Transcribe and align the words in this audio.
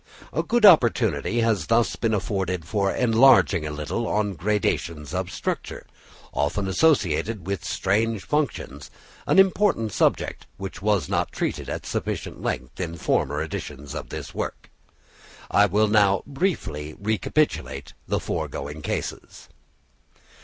A 0.33 0.41
good 0.41 0.65
opportunity 0.65 1.41
has 1.41 1.67
thus 1.67 1.95
been 1.95 2.15
afforded 2.15 2.65
for 2.65 2.91
enlarging 2.91 3.67
a 3.67 3.71
little 3.71 4.07
on 4.07 4.33
gradations 4.33 5.13
of 5.13 5.29
structure, 5.31 5.85
often 6.33 6.67
associated 6.67 7.45
with 7.45 7.63
strange 7.63 8.23
functions—an 8.25 9.37
important 9.37 9.91
subject, 9.91 10.47
which 10.57 10.81
was 10.81 11.07
not 11.07 11.31
treated 11.31 11.69
at 11.69 11.85
sufficient 11.85 12.41
length 12.41 12.79
in 12.81 12.93
the 12.93 12.97
former 12.97 13.43
editions 13.43 13.93
of 13.93 14.09
this 14.09 14.33
work. 14.33 14.71
I 15.51 15.67
will 15.67 15.87
now 15.87 16.23
briefly 16.25 16.95
recapitulate 16.97 17.93
the 18.07 18.19
foregoing 18.19 18.81
cases. 18.81 19.49